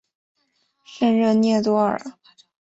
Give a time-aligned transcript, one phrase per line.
[0.83, 2.01] 圣热涅多尔。